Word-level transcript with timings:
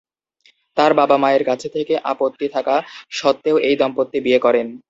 তার 0.77 0.91
বাবা 0.99 1.15
-মায়ের 1.19 1.43
কাছ 1.49 1.61
থেকে 1.75 1.93
আপত্তি 2.11 2.47
থাকা 2.55 2.75
সত্ত্বেও 3.11 3.57
এই 3.67 3.75
দম্পতি 3.81 4.17
বিয়ে 4.25 4.39
করেন। 4.45 4.67